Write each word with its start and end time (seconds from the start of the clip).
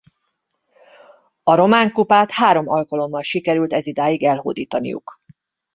A 1.43 1.55
román 1.55 1.91
kupát 1.91 2.31
három 2.31 2.69
alkalommal 2.69 3.21
sikerült 3.21 3.73
ezidáig 3.73 4.23
elhódítaniuk. 4.23 5.21